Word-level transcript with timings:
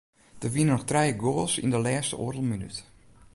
Der 0.41 0.51
wiene 0.53 0.71
noch 0.71 0.87
trije 0.89 1.13
goals 1.23 1.53
yn 1.63 1.73
de 1.73 1.79
lêste 1.85 2.15
oardel 2.23 2.45
minút. 2.51 2.77